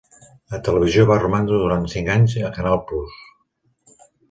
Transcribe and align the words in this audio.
A 0.57 0.59
televisió 0.67 1.05
va 1.11 1.17
romandre 1.19 1.59
durant 1.65 1.85
cinc 1.93 2.11
anys 2.15 2.35
a 2.49 2.51
Canal 2.59 2.83
Plus. 2.91 3.17